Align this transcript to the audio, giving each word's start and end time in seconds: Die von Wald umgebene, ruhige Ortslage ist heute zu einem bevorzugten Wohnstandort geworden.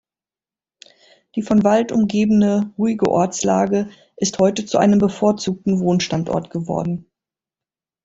Die 1.35 1.43
von 1.43 1.63
Wald 1.63 1.91
umgebene, 1.91 2.73
ruhige 2.75 3.07
Ortslage 3.07 3.87
ist 4.17 4.39
heute 4.39 4.65
zu 4.65 4.79
einem 4.79 4.97
bevorzugten 4.97 5.79
Wohnstandort 5.79 6.49
geworden. 6.49 7.07